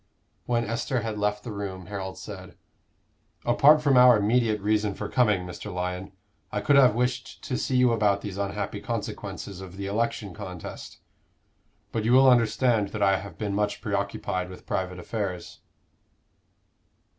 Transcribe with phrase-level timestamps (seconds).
[0.47, 2.57] When Esther had left the room, Harold said,
[3.45, 5.71] "Apart from our immediate reason for coming, Mr.
[5.71, 6.11] Lyon,
[6.51, 10.97] I could have wished to see you about these unhappy consequences of the election contest.
[11.91, 15.59] But you will understand that I have been much preoccupied with private affairs."